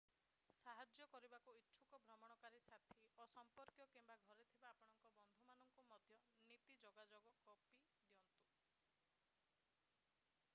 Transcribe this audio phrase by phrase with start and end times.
[0.59, 5.13] ସାହାଯ୍ୟ କରିବାକୁ ଇଚ୍ଛୁକ ଭ୍ରମଣକାରୀ ସାଥୀ ଓ ସମ୍ପର୍କୀୟ କିମ୍ବା ଘରେ ଥିବା ଆପଣଙ୍କ
[5.51, 5.85] ବନ୍ଧୁମାନଙ୍କୁ
[6.25, 8.03] ମଧ୍ୟ ନୀତି/ଯୋଗାଯୋଗର କପି ଦିଅନ୍ତୁ।